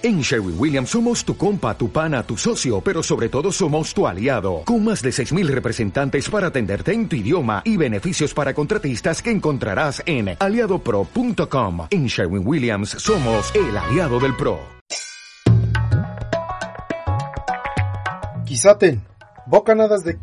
En 0.00 0.20
Sherwin 0.20 0.54
Williams 0.56 0.90
somos 0.90 1.24
tu 1.24 1.36
compa, 1.36 1.76
tu 1.76 1.90
pana, 1.90 2.22
tu 2.22 2.36
socio, 2.36 2.80
pero 2.80 3.02
sobre 3.02 3.28
todo 3.28 3.50
somos 3.50 3.92
tu 3.92 4.06
aliado, 4.06 4.62
con 4.64 4.84
más 4.84 5.02
de 5.02 5.10
6.000 5.10 5.48
representantes 5.48 6.30
para 6.30 6.46
atenderte 6.46 6.92
en 6.92 7.08
tu 7.08 7.16
idioma 7.16 7.62
y 7.64 7.76
beneficios 7.76 8.32
para 8.32 8.54
contratistas 8.54 9.20
que 9.20 9.32
encontrarás 9.32 10.00
en 10.06 10.36
aliadopro.com. 10.38 11.88
En 11.90 12.06
Sherwin 12.06 12.46
Williams 12.46 12.90
somos 12.90 13.52
el 13.56 13.76
aliado 13.76 14.20
del 14.20 14.36
PRO. 14.36 14.60
De. 20.04 20.18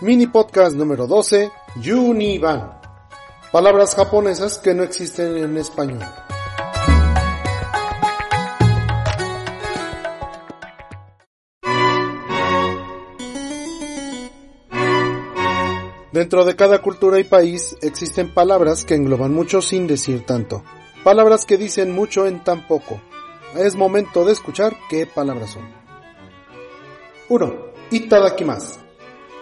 Mini 0.00 0.26
podcast 0.26 0.74
número 0.74 1.06
12, 1.06 1.52
Yuniban. 1.80 2.85
Palabras 3.56 3.94
japonesas 3.94 4.58
que 4.58 4.74
no 4.74 4.82
existen 4.82 5.38
en 5.38 5.56
español. 5.56 6.04
Dentro 16.12 16.44
de 16.44 16.54
cada 16.54 16.82
cultura 16.82 17.18
y 17.18 17.24
país 17.24 17.78
existen 17.80 18.34
palabras 18.34 18.84
que 18.84 18.94
engloban 18.94 19.32
mucho 19.32 19.62
sin 19.62 19.86
decir 19.86 20.26
tanto. 20.26 20.62
Palabras 21.02 21.46
que 21.46 21.56
dicen 21.56 21.92
mucho 21.92 22.26
en 22.26 22.44
tan 22.44 22.68
poco. 22.68 23.00
Es 23.54 23.74
momento 23.74 24.26
de 24.26 24.34
escuchar 24.34 24.76
qué 24.90 25.06
palabras 25.06 25.52
son. 25.52 25.66
1. 27.30 27.54
Itadakimasu. 27.90 28.85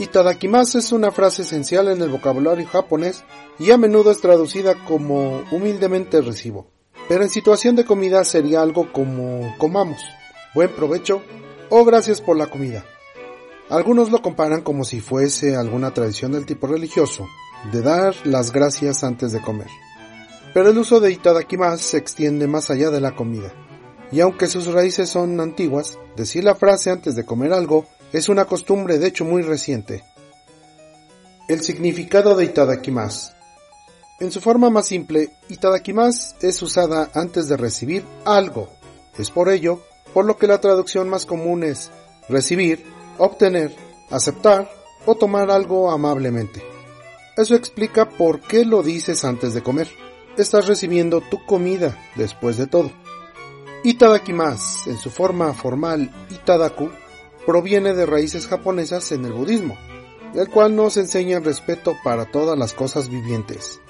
Itadakimasu 0.05 0.77
es 0.77 0.93
una 0.93 1.11
frase 1.13 1.43
esencial 1.43 1.89
en 1.89 2.03
el 2.03 2.11
vocabulario 2.11 2.67
japonés 2.67 3.25
y 3.59 3.71
a 3.71 3.79
menudo 3.79 4.11
es 4.11 4.21
traducida 4.21 4.75
como 4.85 5.43
humildemente 5.51 6.21
recibo. 6.21 6.67
Pero 7.09 7.23
en 7.23 7.31
situación 7.31 7.75
de 7.75 7.87
comida 7.87 8.23
sería 8.25 8.61
algo 8.61 8.93
como 8.93 9.55
comamos, 9.57 10.03
buen 10.55 10.69
provecho 10.75 11.23
o 11.71 11.87
gracias 11.87 12.21
por 12.21 12.37
la 12.37 12.49
comida. 12.49 12.85
Algunos 13.71 14.11
lo 14.11 14.21
comparan 14.21 14.61
como 14.61 14.85
si 14.85 15.01
fuese 15.01 15.57
alguna 15.57 15.95
tradición 15.95 16.33
del 16.33 16.45
tipo 16.45 16.67
religioso, 16.67 17.27
de 17.73 17.81
dar 17.81 18.15
las 18.25 18.53
gracias 18.53 19.05
antes 19.05 19.33
de 19.33 19.41
comer. 19.41 19.69
Pero 20.53 20.69
el 20.69 20.77
uso 20.77 21.01
de 21.01 21.13
itadakimasu 21.13 21.83
se 21.83 21.97
extiende 21.97 22.47
más 22.47 22.69
allá 22.69 22.91
de 22.91 23.01
la 23.01 23.17
comida. 23.17 23.55
Y 24.13 24.21
aunque 24.21 24.49
sus 24.49 24.67
raíces 24.67 25.09
son 25.09 25.41
antiguas, 25.41 25.99
decir 26.15 26.45
la 26.45 26.55
frase 26.55 26.91
antes 26.91 27.17
de 27.17 27.25
comer 27.25 27.55
algo 27.55 27.87
es 28.19 28.29
una 28.29 28.45
costumbre 28.45 28.99
de 28.99 29.09
hecho 29.09 29.25
muy 29.25 29.43
reciente. 29.43 30.05
El 31.49 31.63
significado 31.63 32.37
de 32.37 32.45
itadakimasu. 32.45 33.33
En 34.21 34.31
su 34.31 34.41
forma 34.41 34.71
más 34.71 34.87
simple, 34.87 35.31
itadakimasu 35.49 36.37
es 36.41 36.63
usada 36.63 37.11
antes 37.15 37.49
de 37.49 37.57
recibir 37.57 38.05
algo. 38.25 38.69
Es 39.19 39.31
por 39.31 39.49
ello, 39.49 39.83
por 40.13 40.25
lo 40.25 40.37
que 40.37 40.47
la 40.47 40.61
traducción 40.61 41.09
más 41.09 41.27
común 41.27 41.65
es 41.65 41.91
recibir, 42.29 42.87
obtener, 43.19 43.75
aceptar 44.11 44.71
o 45.07 45.17
tomar 45.17 45.51
algo 45.51 45.91
amablemente. 45.91 46.63
Eso 47.37 47.57
explica 47.57 48.09
por 48.09 48.41
qué 48.41 48.65
lo 48.65 48.85
dices 48.85 49.25
antes 49.25 49.55
de 49.55 49.63
comer. 49.63 49.89
Estás 50.39 50.69
recibiendo 50.69 51.21
tu 51.21 51.45
comida 51.45 51.99
después 52.15 52.57
de 52.59 52.69
todo. 52.69 52.93
Itadakimasu, 53.83 54.91
en 54.91 54.99
su 54.99 55.11
forma 55.11 55.53
formal 55.53 56.11
itadaku, 56.31 56.91
proviene 57.47 57.95
de 57.95 58.07
raíces 58.07 58.47
japonesas 58.47 59.13
en 59.13 59.25
el 59.25 59.33
budismo, 59.33 59.77
el 60.35 60.49
cual 60.49 60.75
nos 60.75 60.97
enseña 60.97 61.41
respeto 61.41 61.97
para 62.03 62.31
todas 62.31 62.59
las 62.59 62.73
cosas 62.73 63.09
vivientes. 63.09 63.81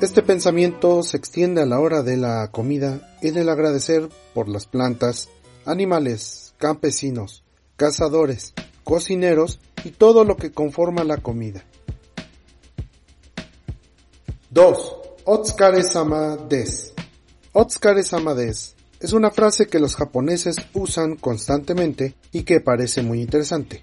Este 0.00 0.22
pensamiento 0.22 1.02
se 1.02 1.16
extiende 1.16 1.62
a 1.62 1.66
la 1.66 1.78
hora 1.78 2.02
de 2.02 2.16
la 2.16 2.48
comida 2.50 3.16
en 3.22 3.36
el 3.36 3.48
agradecer 3.48 4.08
por 4.34 4.48
las 4.48 4.66
plantas, 4.66 5.28
animales, 5.64 6.54
campesinos, 6.58 7.44
cazadores, 7.76 8.52
cocineros 8.82 9.60
y 9.84 9.90
todo 9.90 10.24
lo 10.24 10.36
que 10.36 10.50
conforma 10.50 11.04
la 11.04 11.18
comida. 11.18 11.64
2. 14.50 14.96
Otsukare-sama 15.24 16.36
des. 16.36 16.92
Otsukare-sama 17.52 18.34
des 18.34 18.74
es 19.02 19.12
una 19.12 19.32
frase 19.32 19.66
que 19.66 19.80
los 19.80 19.96
japoneses 19.96 20.56
usan 20.74 21.16
constantemente 21.16 22.14
y 22.30 22.44
que 22.44 22.60
parece 22.60 23.02
muy 23.02 23.20
interesante. 23.20 23.82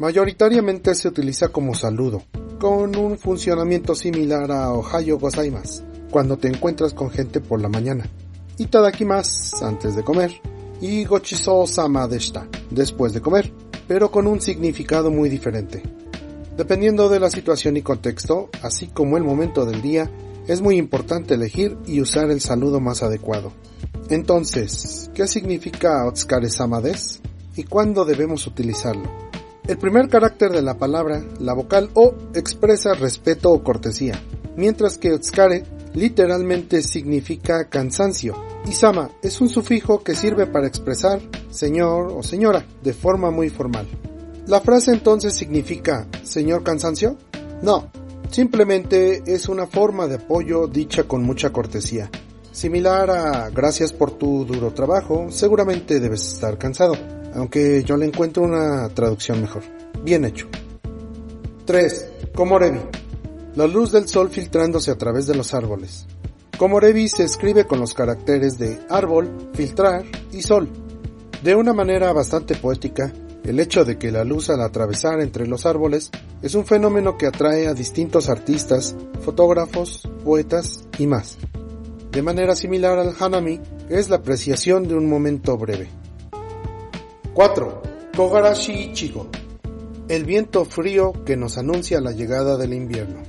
Mayoritariamente 0.00 0.96
se 0.96 1.06
utiliza 1.06 1.48
como 1.48 1.72
saludo, 1.74 2.24
con 2.58 2.96
un 2.96 3.16
funcionamiento 3.16 3.94
similar 3.94 4.50
a 4.50 4.72
Ohayo 4.72 5.18
gozaimasu, 5.18 5.84
cuando 6.10 6.36
te 6.36 6.48
encuentras 6.48 6.94
con 6.94 7.10
gente 7.10 7.40
por 7.40 7.62
la 7.62 7.68
mañana. 7.68 8.10
Itadakimasu 8.58 9.64
antes 9.64 9.94
de 9.94 10.02
comer 10.02 10.32
y 10.80 11.04
Gochiso 11.04 11.64
sama 11.68 12.08
deshita 12.08 12.48
después 12.70 13.12
de 13.12 13.20
comer, 13.20 13.52
pero 13.86 14.10
con 14.10 14.26
un 14.26 14.40
significado 14.40 15.12
muy 15.12 15.28
diferente. 15.28 15.80
Dependiendo 16.56 17.08
de 17.08 17.20
la 17.20 17.30
situación 17.30 17.76
y 17.76 17.82
contexto, 17.82 18.50
así 18.62 18.88
como 18.88 19.16
el 19.16 19.22
momento 19.22 19.64
del 19.64 19.80
día, 19.80 20.10
es 20.48 20.60
muy 20.60 20.76
importante 20.76 21.34
elegir 21.34 21.78
y 21.86 22.00
usar 22.00 22.32
el 22.32 22.40
saludo 22.40 22.80
más 22.80 23.04
adecuado. 23.04 23.52
Entonces, 24.10 25.10
¿qué 25.14 25.26
significa 25.26 26.06
Otsukare 26.06 26.48
Samades? 26.48 27.20
¿Y 27.56 27.64
cuándo 27.64 28.06
debemos 28.06 28.46
utilizarlo? 28.46 29.10
El 29.66 29.76
primer 29.76 30.08
carácter 30.08 30.50
de 30.50 30.62
la 30.62 30.78
palabra, 30.78 31.22
la 31.40 31.52
vocal 31.52 31.90
O, 31.92 32.14
expresa 32.34 32.94
respeto 32.94 33.52
o 33.52 33.62
cortesía, 33.62 34.18
mientras 34.56 34.96
que 34.96 35.12
Otsukare 35.12 35.64
literalmente 35.92 36.80
significa 36.80 37.68
cansancio, 37.68 38.34
y 38.66 38.72
Sama 38.72 39.10
es 39.22 39.42
un 39.42 39.50
sufijo 39.50 40.02
que 40.02 40.14
sirve 40.14 40.46
para 40.46 40.66
expresar 40.66 41.20
señor 41.50 42.10
o 42.16 42.22
señora 42.22 42.64
de 42.82 42.94
forma 42.94 43.30
muy 43.30 43.50
formal. 43.50 43.86
¿La 44.46 44.62
frase 44.62 44.92
entonces 44.92 45.34
significa 45.34 46.06
señor 46.22 46.62
cansancio? 46.62 47.18
No, 47.60 47.90
simplemente 48.30 49.22
es 49.26 49.50
una 49.50 49.66
forma 49.66 50.06
de 50.06 50.14
apoyo 50.14 50.66
dicha 50.66 51.04
con 51.04 51.22
mucha 51.24 51.50
cortesía. 51.50 52.10
Similar 52.58 53.08
a 53.08 53.50
gracias 53.50 53.92
por 53.92 54.18
tu 54.18 54.44
duro 54.44 54.74
trabajo, 54.74 55.28
seguramente 55.30 56.00
debes 56.00 56.26
estar 56.26 56.58
cansado, 56.58 56.94
aunque 57.32 57.84
yo 57.84 57.96
le 57.96 58.06
encuentro 58.06 58.42
una 58.42 58.88
traducción 58.88 59.40
mejor. 59.40 59.62
Bien 60.02 60.24
hecho. 60.24 60.48
3. 61.66 62.10
Komorebi. 62.34 62.80
La 63.54 63.68
luz 63.68 63.92
del 63.92 64.08
sol 64.08 64.28
filtrándose 64.30 64.90
a 64.90 64.98
través 64.98 65.28
de 65.28 65.36
los 65.36 65.54
árboles. 65.54 66.08
Komorebi 66.58 67.06
se 67.08 67.22
escribe 67.22 67.64
con 67.64 67.78
los 67.78 67.94
caracteres 67.94 68.58
de 68.58 68.80
árbol, 68.90 69.50
filtrar 69.54 70.02
y 70.32 70.42
sol. 70.42 70.68
De 71.44 71.54
una 71.54 71.72
manera 71.72 72.12
bastante 72.12 72.56
poética, 72.56 73.12
el 73.44 73.60
hecho 73.60 73.84
de 73.84 73.98
que 73.98 74.10
la 74.10 74.24
luz 74.24 74.50
al 74.50 74.62
atravesar 74.62 75.20
entre 75.20 75.46
los 75.46 75.64
árboles 75.64 76.10
es 76.42 76.56
un 76.56 76.66
fenómeno 76.66 77.18
que 77.18 77.28
atrae 77.28 77.68
a 77.68 77.74
distintos 77.74 78.28
artistas, 78.28 78.96
fotógrafos, 79.20 80.10
poetas 80.24 80.88
y 80.98 81.06
más. 81.06 81.38
De 82.12 82.22
manera 82.22 82.56
similar 82.56 82.98
al 82.98 83.14
hanami, 83.18 83.60
es 83.90 84.08
la 84.08 84.16
apreciación 84.16 84.88
de 84.88 84.94
un 84.94 85.08
momento 85.08 85.56
breve. 85.58 85.88
4. 87.34 87.82
Kogarashi 88.16 88.72
Ichigo. 88.72 89.28
El 90.08 90.24
viento 90.24 90.64
frío 90.64 91.12
que 91.24 91.36
nos 91.36 91.58
anuncia 91.58 92.00
la 92.00 92.12
llegada 92.12 92.56
del 92.56 92.72
invierno. 92.72 93.22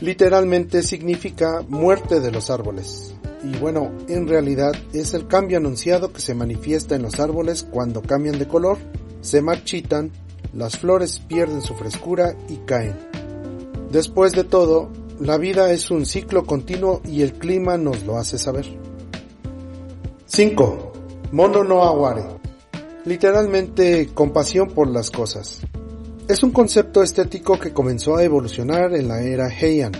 Literalmente 0.00 0.82
significa 0.82 1.64
muerte 1.66 2.20
de 2.20 2.30
los 2.30 2.50
árboles. 2.50 3.14
Y 3.42 3.56
bueno, 3.58 3.90
en 4.08 4.28
realidad 4.28 4.72
es 4.92 5.14
el 5.14 5.26
cambio 5.26 5.58
anunciado 5.58 6.12
que 6.12 6.20
se 6.20 6.34
manifiesta 6.34 6.94
en 6.94 7.02
los 7.02 7.18
árboles 7.18 7.66
cuando 7.68 8.02
cambian 8.02 8.38
de 8.38 8.46
color, 8.46 8.78
se 9.20 9.42
marchitan, 9.42 10.12
las 10.52 10.76
flores 10.78 11.20
pierden 11.20 11.62
su 11.62 11.74
frescura 11.74 12.36
y 12.48 12.56
caen. 12.58 12.96
Después 13.90 14.32
de 14.32 14.44
todo, 14.44 14.90
la 15.20 15.36
vida 15.36 15.72
es 15.72 15.90
un 15.90 16.06
ciclo 16.06 16.44
continuo 16.44 17.02
y 17.04 17.22
el 17.22 17.32
clima 17.34 17.76
nos 17.76 18.04
lo 18.04 18.18
hace 18.18 18.38
saber. 18.38 18.66
5. 20.26 20.92
Mono 21.32 21.64
no 21.64 21.82
aware. 21.82 22.22
Literalmente 23.04 24.10
compasión 24.14 24.68
por 24.68 24.88
las 24.88 25.10
cosas. 25.10 25.60
Es 26.28 26.42
un 26.42 26.50
concepto 26.50 27.02
estético 27.02 27.58
que 27.58 27.72
comenzó 27.72 28.16
a 28.16 28.22
evolucionar 28.22 28.94
en 28.94 29.08
la 29.08 29.22
era 29.22 29.48
Heian, 29.48 29.92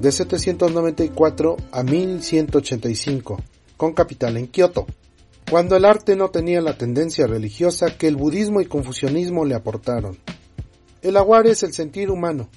de 0.00 0.10
794 0.10 1.56
a 1.70 1.82
1185, 1.82 3.42
con 3.76 3.92
capital 3.92 4.36
en 4.36 4.46
Kioto, 4.46 4.86
cuando 5.50 5.76
el 5.76 5.84
arte 5.84 6.16
no 6.16 6.30
tenía 6.30 6.60
la 6.60 6.78
tendencia 6.78 7.26
religiosa 7.26 7.98
que 7.98 8.08
el 8.08 8.16
budismo 8.16 8.60
y 8.60 8.66
confucianismo 8.66 9.44
le 9.44 9.54
aportaron. 9.54 10.16
El 11.02 11.16
aware 11.16 11.50
es 11.50 11.62
el 11.64 11.74
sentir 11.74 12.10
humano, 12.10 12.48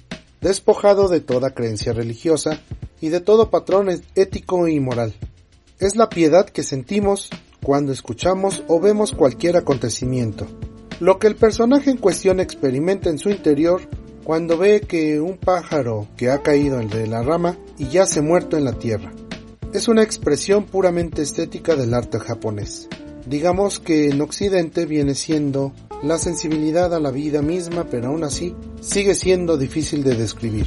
despojado 0.46 1.08
de 1.08 1.20
toda 1.20 1.50
creencia 1.50 1.92
religiosa 1.92 2.60
y 3.00 3.08
de 3.08 3.20
todo 3.20 3.50
patrón 3.50 3.88
ético 4.14 4.68
y 4.68 4.78
moral. 4.78 5.12
Es 5.80 5.96
la 5.96 6.08
piedad 6.08 6.48
que 6.48 6.62
sentimos 6.62 7.30
cuando 7.64 7.92
escuchamos 7.92 8.62
o 8.68 8.78
vemos 8.78 9.10
cualquier 9.10 9.56
acontecimiento. 9.56 10.46
Lo 11.00 11.18
que 11.18 11.26
el 11.26 11.34
personaje 11.34 11.90
en 11.90 11.96
cuestión 11.96 12.38
experimenta 12.38 13.10
en 13.10 13.18
su 13.18 13.30
interior 13.30 13.82
cuando 14.22 14.56
ve 14.56 14.82
que 14.82 15.20
un 15.20 15.36
pájaro 15.36 16.06
que 16.16 16.30
ha 16.30 16.42
caído 16.42 16.78
de 16.78 17.08
la 17.08 17.22
rama 17.22 17.58
y 17.76 17.88
yace 17.88 18.22
muerto 18.22 18.56
en 18.56 18.64
la 18.64 18.78
tierra. 18.78 19.12
Es 19.72 19.88
una 19.88 20.04
expresión 20.04 20.64
puramente 20.64 21.22
estética 21.22 21.74
del 21.74 21.92
arte 21.92 22.20
japonés. 22.20 22.88
Digamos 23.26 23.80
que 23.80 24.10
en 24.10 24.20
Occidente 24.20 24.86
viene 24.86 25.16
siendo 25.16 25.72
la 26.02 26.18
sensibilidad 26.18 26.94
a 26.94 27.00
la 27.00 27.10
vida 27.10 27.42
misma, 27.42 27.84
pero 27.84 28.08
aún 28.08 28.24
así 28.24 28.54
sigue 28.80 29.14
siendo 29.14 29.56
difícil 29.56 30.04
de 30.04 30.14
describir. 30.14 30.66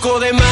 poco 0.00 0.20
de 0.20 0.32
más. 0.32 0.45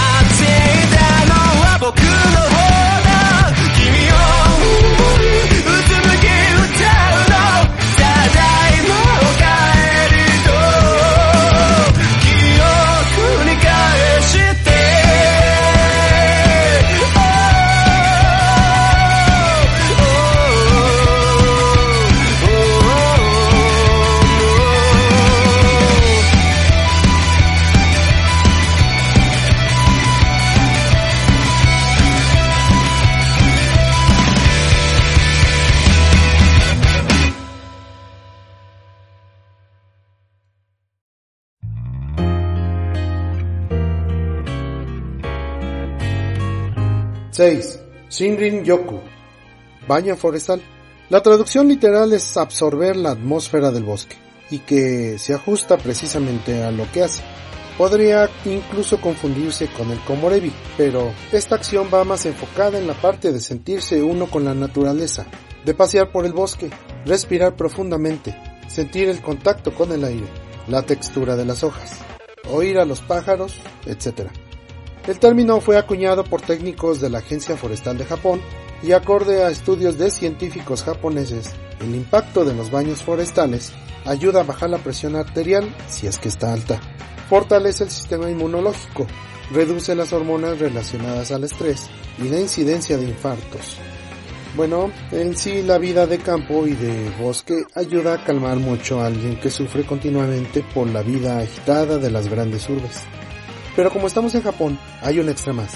6. 47.34 47.80
Shinrin 48.10 48.62
Yoku. 48.62 49.00
Baño 49.88 50.14
forestal. 50.14 50.62
La 51.10 51.20
traducción 51.20 51.66
literal 51.66 52.12
es 52.12 52.36
absorber 52.36 52.94
la 52.94 53.10
atmósfera 53.10 53.72
del 53.72 53.82
bosque, 53.82 54.14
y 54.50 54.60
que 54.60 55.18
se 55.18 55.34
ajusta 55.34 55.76
precisamente 55.76 56.62
a 56.62 56.70
lo 56.70 56.88
que 56.92 57.02
hace. 57.02 57.24
Podría 57.76 58.30
incluso 58.44 59.00
confundirse 59.00 59.66
con 59.66 59.90
el 59.90 59.98
komorebi, 60.04 60.52
pero 60.76 61.12
esta 61.32 61.56
acción 61.56 61.88
va 61.92 62.04
más 62.04 62.24
enfocada 62.24 62.78
en 62.78 62.86
la 62.86 62.94
parte 62.94 63.32
de 63.32 63.40
sentirse 63.40 64.00
uno 64.00 64.30
con 64.30 64.44
la 64.44 64.54
naturaleza, 64.54 65.26
de 65.64 65.74
pasear 65.74 66.12
por 66.12 66.26
el 66.26 66.34
bosque, 66.34 66.70
respirar 67.04 67.56
profundamente, 67.56 68.36
sentir 68.68 69.08
el 69.08 69.20
contacto 69.20 69.74
con 69.74 69.90
el 69.90 70.04
aire, 70.04 70.28
la 70.68 70.82
textura 70.82 71.34
de 71.34 71.46
las 71.46 71.64
hojas, 71.64 71.98
oír 72.48 72.78
a 72.78 72.84
los 72.84 73.00
pájaros, 73.00 73.56
etc. 73.86 74.30
El 75.06 75.18
término 75.18 75.60
fue 75.60 75.76
acuñado 75.76 76.24
por 76.24 76.40
técnicos 76.40 77.00
de 77.00 77.10
la 77.10 77.18
Agencia 77.18 77.58
Forestal 77.58 77.98
de 77.98 78.06
Japón 78.06 78.40
y 78.82 78.92
acorde 78.92 79.44
a 79.44 79.50
estudios 79.50 79.98
de 79.98 80.10
científicos 80.10 80.82
japoneses, 80.82 81.50
el 81.80 81.94
impacto 81.94 82.44
de 82.44 82.54
los 82.54 82.70
baños 82.70 83.02
forestales 83.02 83.72
ayuda 84.06 84.40
a 84.40 84.44
bajar 84.44 84.70
la 84.70 84.78
presión 84.78 85.16
arterial 85.16 85.74
si 85.88 86.06
es 86.06 86.18
que 86.18 86.28
está 86.28 86.52
alta, 86.52 86.80
fortalece 87.28 87.84
el 87.84 87.90
sistema 87.90 88.30
inmunológico, 88.30 89.06
reduce 89.52 89.94
las 89.94 90.12
hormonas 90.12 90.58
relacionadas 90.58 91.32
al 91.32 91.44
estrés 91.44 91.88
y 92.18 92.28
la 92.28 92.40
incidencia 92.40 92.96
de 92.96 93.04
infartos. 93.04 93.76
Bueno, 94.56 94.90
en 95.10 95.36
sí 95.36 95.62
la 95.62 95.78
vida 95.78 96.06
de 96.06 96.18
campo 96.18 96.66
y 96.66 96.74
de 96.74 97.10
bosque 97.20 97.64
ayuda 97.74 98.14
a 98.14 98.24
calmar 98.24 98.56
mucho 98.58 99.00
a 99.00 99.06
alguien 99.06 99.38
que 99.40 99.50
sufre 99.50 99.84
continuamente 99.84 100.64
por 100.72 100.86
la 100.88 101.02
vida 101.02 101.40
agitada 101.40 101.98
de 101.98 102.10
las 102.10 102.28
grandes 102.28 102.68
urbes. 102.70 103.02
Pero 103.76 103.90
como 103.90 104.06
estamos 104.06 104.34
en 104.34 104.42
Japón, 104.42 104.78
hay 105.02 105.18
un 105.18 105.28
extra 105.28 105.52
más. 105.52 105.72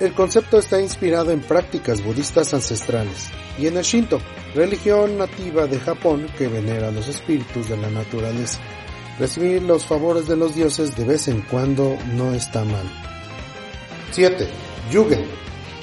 El 0.00 0.14
concepto 0.14 0.58
está 0.58 0.80
inspirado 0.80 1.30
en 1.30 1.40
prácticas 1.40 2.02
budistas 2.02 2.52
ancestrales 2.54 3.30
y 3.58 3.66
en 3.66 3.76
el 3.76 3.84
Shinto, 3.84 4.20
religión 4.54 5.18
nativa 5.18 5.66
de 5.66 5.78
Japón 5.78 6.26
que 6.36 6.48
venera 6.48 6.90
los 6.90 7.06
espíritus 7.08 7.68
de 7.68 7.76
la 7.76 7.88
naturaleza. 7.88 8.58
Recibir 9.18 9.62
los 9.62 9.84
favores 9.84 10.26
de 10.26 10.36
los 10.36 10.54
dioses 10.54 10.96
de 10.96 11.04
vez 11.04 11.28
en 11.28 11.42
cuando 11.42 11.96
no 12.14 12.32
está 12.34 12.64
mal. 12.64 12.90
7. 14.10 14.48
Yugen. 14.90 15.24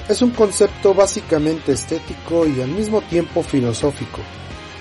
Es 0.08 0.20
un 0.22 0.30
concepto 0.30 0.92
básicamente 0.92 1.72
estético 1.72 2.46
y 2.46 2.60
al 2.60 2.68
mismo 2.68 3.00
tiempo 3.02 3.42
filosófico, 3.42 4.20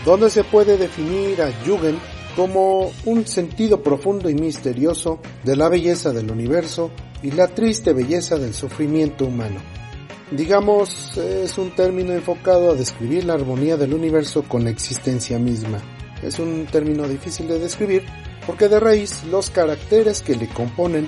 donde 0.04 0.30
se 0.30 0.44
puede 0.44 0.76
definir 0.76 1.42
a 1.42 1.52
Yugen 1.64 2.00
como 2.36 2.92
un 3.06 3.28
sentido 3.28 3.82
profundo 3.82 4.30
y 4.30 4.36
misterioso 4.36 5.20
de 5.44 5.56
la 5.56 5.70
belleza 5.70 6.12
del 6.12 6.32
universo 6.32 6.92
y 7.22 7.32
la 7.32 7.48
triste 7.48 7.94
belleza 7.94 8.38
del 8.38 8.54
sufrimiento 8.54 9.26
humano. 9.26 9.60
Digamos, 10.32 11.18
es 11.18 11.58
un 11.58 11.72
término 11.72 12.14
enfocado 12.14 12.72
a 12.72 12.76
describir 12.76 13.26
la 13.26 13.34
armonía 13.34 13.78
del 13.78 13.94
universo 13.94 14.44
con 14.44 14.64
la 14.64 14.70
existencia 14.70 15.40
misma. 15.40 15.80
Es 16.22 16.38
un 16.38 16.68
término 16.68 17.08
difícil 17.08 17.48
de 17.48 17.60
describir 17.60 18.06
porque 18.46 18.68
de 18.68 18.80
raíz 18.80 19.24
los 19.26 19.50
caracteres 19.50 20.22
que 20.22 20.36
le 20.36 20.48
componen 20.48 21.08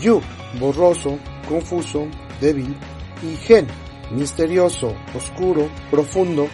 Yu, 0.00 0.20
borroso, 0.58 1.18
confuso, 1.48 2.06
débil, 2.40 2.74
y 3.22 3.36
Gen, 3.36 3.66
misterioso, 4.10 4.94
oscuro, 5.14 5.68
profundo, 5.90 6.48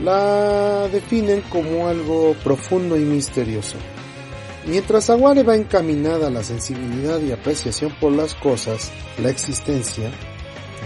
la 0.00 0.88
definen 0.88 1.42
como 1.42 1.88
algo 1.88 2.34
profundo 2.42 2.96
y 2.96 3.00
misterioso. 3.00 3.76
Mientras 4.66 5.10
Aguare 5.10 5.42
va 5.42 5.56
encaminada 5.56 6.28
a 6.28 6.30
la 6.30 6.44
sensibilidad 6.44 7.20
y 7.20 7.32
apreciación 7.32 7.92
por 8.00 8.12
las 8.12 8.34
cosas, 8.34 8.92
la 9.20 9.28
existencia, 9.28 10.10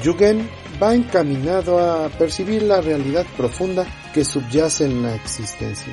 Yugen 0.03 0.49
va 0.83 0.95
encaminado 0.95 1.79
a 1.79 2.09
percibir 2.09 2.63
la 2.63 2.81
realidad 2.81 3.27
profunda 3.37 3.87
que 4.15 4.25
subyace 4.25 4.85
en 4.85 5.03
la 5.03 5.15
existencia. 5.15 5.93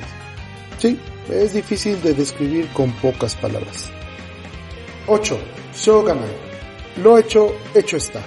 Sí, 0.78 0.98
es 1.30 1.52
difícil 1.54 2.00
de 2.02 2.14
describir 2.14 2.68
con 2.72 2.90
pocas 2.92 3.34
palabras. 3.36 3.90
8. 5.06 5.38
Shogunai. 5.74 6.54
Lo 7.02 7.18
hecho, 7.18 7.54
hecho 7.74 7.96
está. 7.96 8.20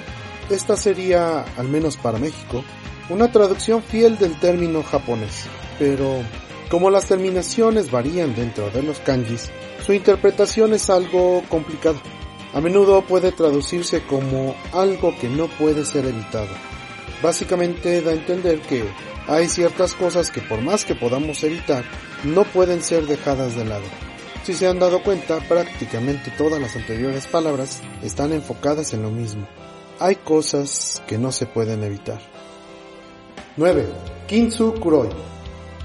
Esta 0.49 0.75
sería, 0.75 1.41
al 1.57 1.67
menos 1.67 1.97
para 1.97 2.19
México, 2.19 2.63
una 3.09 3.31
traducción 3.31 3.81
fiel 3.81 4.17
del 4.17 4.39
término 4.39 4.83
japonés, 4.83 5.45
pero 5.79 6.21
como 6.69 6.89
las 6.89 7.05
terminaciones 7.05 7.89
varían 7.91 8.35
dentro 8.35 8.69
de 8.69 8.83
los 8.83 8.99
kanjis, 8.99 9.49
su 9.85 9.93
interpretación 9.93 10.73
es 10.73 10.89
algo 10.89 11.41
complicado. 11.49 11.97
A 12.53 12.59
menudo 12.59 13.01
puede 13.03 13.31
traducirse 13.31 14.03
como 14.03 14.55
algo 14.73 15.13
que 15.19 15.29
no 15.29 15.47
puede 15.47 15.85
ser 15.85 16.05
evitado. 16.05 16.49
Básicamente 17.21 18.01
da 18.01 18.11
a 18.11 18.15
entender 18.15 18.59
que 18.61 18.83
hay 19.27 19.47
ciertas 19.47 19.93
cosas 19.93 20.31
que 20.31 20.41
por 20.41 20.61
más 20.61 20.85
que 20.85 20.95
podamos 20.95 21.43
evitar, 21.43 21.83
no 22.23 22.43
pueden 22.43 22.81
ser 22.81 23.05
dejadas 23.05 23.55
de 23.55 23.65
lado. 23.65 23.85
Si 24.43 24.53
se 24.53 24.67
han 24.67 24.79
dado 24.79 25.03
cuenta, 25.03 25.39
prácticamente 25.47 26.31
todas 26.37 26.61
las 26.61 26.75
anteriores 26.75 27.27
palabras 27.27 27.81
están 28.01 28.31
enfocadas 28.31 28.93
en 28.93 29.01
lo 29.03 29.11
mismo. 29.11 29.47
Hay 29.99 30.15
cosas 30.15 31.01
que 31.07 31.17
no 31.17 31.31
se 31.31 31.45
pueden 31.45 31.83
evitar. 31.83 32.19
9. 33.57 33.87
Kintsu 34.27 34.75
Kuroi. 34.75 35.09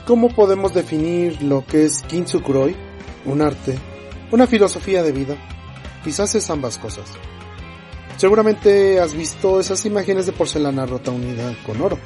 ¿Cómo 0.07 0.29
podemos 0.29 0.75
definir 0.75 1.43
lo 1.43 1.65
que 1.65 1.87
es 1.87 2.03
Kintsu 2.03 2.43
Kuroi? 2.43 2.77
Un 3.25 3.41
arte, 3.41 3.79
una 4.31 4.47
filosofía 4.47 5.03
de 5.03 5.13
vida. 5.13 5.37
Quizás 6.05 6.35
es 6.35 6.51
ambas 6.51 6.77
cosas. 6.77 7.07
Seguramente 8.19 9.01
has 9.01 9.15
visto 9.15 9.59
esas 9.59 9.87
imágenes 9.87 10.27
de 10.27 10.33
porcelana 10.33 10.85
rota 10.85 11.13
unida 11.13 11.57
con 11.65 11.81
oro. 11.81 11.99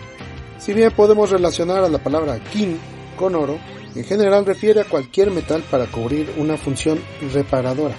Si 0.58 0.72
bien 0.72 0.92
podemos 0.92 1.30
relacionar 1.30 1.82
a 1.82 1.88
la 1.88 1.98
palabra 1.98 2.38
kin 2.38 2.78
con 3.16 3.34
oro, 3.34 3.58
en 3.96 4.04
general 4.04 4.46
refiere 4.46 4.82
a 4.82 4.88
cualquier 4.88 5.32
metal 5.32 5.64
para 5.68 5.86
cubrir 5.86 6.32
una 6.36 6.56
función 6.56 7.00
reparadora, 7.32 7.96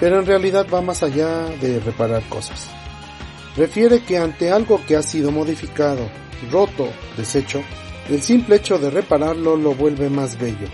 pero 0.00 0.20
en 0.20 0.24
realidad 0.24 0.66
va 0.72 0.80
más 0.80 1.02
allá 1.02 1.50
de 1.60 1.80
reparar 1.80 2.22
cosas. 2.30 2.70
Refiere 3.58 4.02
que 4.04 4.16
ante 4.16 4.50
algo 4.50 4.80
que 4.86 4.96
ha 4.96 5.02
sido 5.02 5.30
modificado, 5.30 6.08
roto, 6.50 6.88
deshecho, 7.16 7.62
el 8.08 8.22
simple 8.22 8.56
hecho 8.56 8.78
de 8.78 8.90
repararlo 8.90 9.56
lo 9.56 9.74
vuelve 9.74 10.10
más 10.10 10.38
bello. 10.38 10.68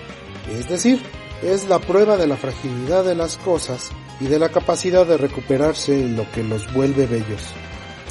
Es 0.50 0.68
decir, 0.68 1.00
es 1.42 1.68
la 1.68 1.78
prueba 1.78 2.16
de 2.16 2.26
la 2.26 2.36
fragilidad 2.36 3.04
de 3.04 3.14
las 3.14 3.36
cosas 3.38 3.90
y 4.20 4.26
de 4.26 4.38
la 4.38 4.50
capacidad 4.50 5.06
de 5.06 5.16
recuperarse 5.16 6.08
lo 6.08 6.30
que 6.32 6.42
los 6.42 6.72
vuelve 6.72 7.06
bellos. 7.06 7.42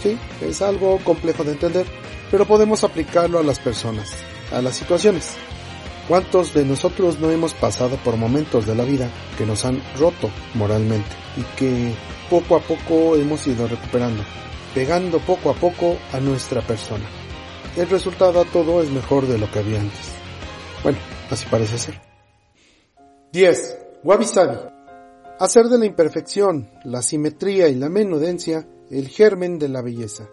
Sí, 0.01 0.17
es 0.41 0.61
algo 0.61 0.97
complejo 1.03 1.43
de 1.43 1.51
entender, 1.51 1.85
pero 2.31 2.45
podemos 2.45 2.83
aplicarlo 2.83 3.39
a 3.39 3.43
las 3.43 3.59
personas, 3.59 4.13
a 4.51 4.61
las 4.61 4.75
situaciones. 4.75 5.35
¿Cuántos 6.07 6.53
de 6.53 6.65
nosotros 6.65 7.19
no 7.19 7.29
hemos 7.29 7.53
pasado 7.53 7.97
por 7.97 8.17
momentos 8.17 8.65
de 8.65 8.73
la 8.73 8.83
vida 8.83 9.09
que 9.37 9.45
nos 9.45 9.63
han 9.65 9.81
roto 9.97 10.31
moralmente 10.55 11.11
y 11.37 11.43
que 11.55 11.93
poco 12.29 12.55
a 12.55 12.61
poco 12.61 13.15
hemos 13.15 13.45
ido 13.45 13.67
recuperando, 13.67 14.23
pegando 14.73 15.19
poco 15.19 15.51
a 15.51 15.53
poco 15.53 15.97
a 16.11 16.19
nuestra 16.19 16.61
persona? 16.61 17.05
El 17.79 17.89
resultado 17.89 18.41
a 18.41 18.43
todo 18.43 18.81
es 18.81 18.91
mejor 18.91 19.25
de 19.25 19.37
lo 19.37 19.49
que 19.49 19.59
había 19.59 19.79
antes. 19.79 20.11
Bueno, 20.83 20.97
así 21.29 21.45
parece 21.49 21.77
ser. 21.77 22.01
10. 23.31 23.77
Wabi 24.03 24.25
Sabi. 24.25 24.57
Hacer 25.39 25.67
de 25.67 25.79
la 25.79 25.85
imperfección, 25.85 26.69
la 26.83 27.01
simetría 27.01 27.69
y 27.69 27.75
la 27.75 27.87
menudencia 27.87 28.67
el 28.91 29.07
germen 29.07 29.57
de 29.59 29.69
la 29.69 29.81
belleza. 29.81 30.27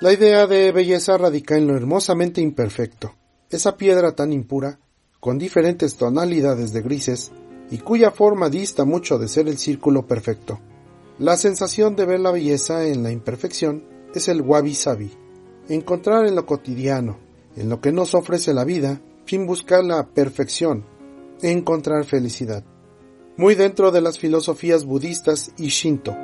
La 0.00 0.12
idea 0.12 0.46
de 0.46 0.70
belleza 0.70 1.18
radica 1.18 1.56
en 1.56 1.66
lo 1.66 1.76
hermosamente 1.76 2.40
imperfecto, 2.40 3.12
esa 3.50 3.76
piedra 3.76 4.12
tan 4.12 4.32
impura 4.32 4.78
con 5.18 5.36
diferentes 5.36 5.96
tonalidades 5.96 6.72
de 6.72 6.82
grises 6.82 7.32
y 7.72 7.78
cuya 7.78 8.12
forma 8.12 8.50
dista 8.50 8.84
mucho 8.84 9.18
de 9.18 9.26
ser 9.26 9.48
el 9.48 9.58
círculo 9.58 10.06
perfecto. 10.06 10.60
La 11.18 11.36
sensación 11.36 11.96
de 11.96 12.06
ver 12.06 12.20
la 12.20 12.30
belleza 12.30 12.86
en 12.86 13.02
la 13.02 13.10
imperfección 13.10 13.82
es 14.14 14.28
el 14.28 14.42
wabi 14.42 14.76
sabi, 14.76 15.10
encontrar 15.68 16.26
en 16.26 16.34
lo 16.34 16.46
cotidiano, 16.46 17.18
en 17.56 17.68
lo 17.68 17.80
que 17.80 17.92
nos 17.92 18.14
ofrece 18.14 18.54
la 18.54 18.64
vida, 18.64 19.00
sin 19.26 19.46
buscar 19.46 19.84
la 19.84 20.06
perfección, 20.06 20.84
encontrar 21.42 22.04
felicidad. 22.04 22.64
Muy 23.36 23.54
dentro 23.54 23.90
de 23.90 24.00
las 24.00 24.18
filosofías 24.18 24.84
budistas 24.84 25.52
y 25.58 25.68
shinto. 25.68 26.16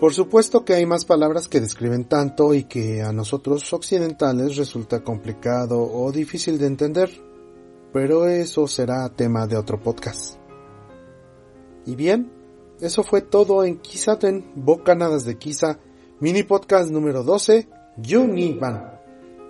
Por 0.00 0.12
supuesto 0.12 0.64
que 0.64 0.74
hay 0.74 0.84
más 0.84 1.04
palabras 1.04 1.48
que 1.48 1.60
describen 1.60 2.04
tanto 2.04 2.52
y 2.52 2.64
que 2.64 3.02
a 3.02 3.12
nosotros 3.12 3.72
occidentales 3.72 4.56
resulta 4.56 5.02
complicado 5.02 5.80
o 5.80 6.12
difícil 6.12 6.58
de 6.58 6.66
entender, 6.66 7.10
pero 7.92 8.28
eso 8.28 8.68
será 8.68 9.08
tema 9.08 9.46
de 9.46 9.56
otro 9.56 9.80
podcast. 9.80 10.45
Y 11.86 11.94
bien, 11.94 12.30
eso 12.80 13.02
fue 13.02 13.22
todo 13.22 13.64
en 13.64 13.78
Kisaten, 13.78 14.52
Bocanadas 14.56 15.24
de 15.24 15.38
Kisa, 15.38 15.78
mini 16.20 16.42
podcast 16.42 16.90
número 16.90 17.22
12, 17.22 17.66
Yuniban. 17.96 19.00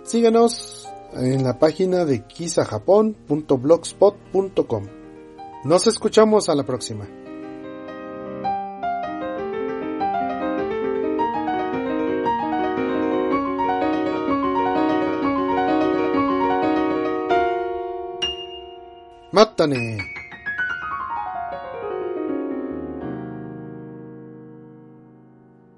Síganos 0.03 0.87
en 1.13 1.43
la 1.43 1.59
página 1.59 2.05
de 2.05 2.23
kisajapon.blogspot.com. 2.25 4.85
Nos 5.65 5.87
escuchamos 5.87 6.47
a 6.47 6.55
la 6.55 6.63
próxima. 6.63 7.05
Mátane. 19.31 20.06